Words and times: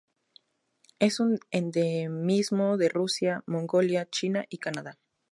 Es 0.97 1.19
un 1.19 1.39
endemismo 1.51 2.75
de 2.77 2.89
Rusia, 2.89 3.43
Mongolia, 3.47 4.09
China 4.09 4.45
y 4.49 4.57
Canadá 4.57 4.97